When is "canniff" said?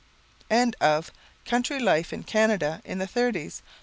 0.49-0.79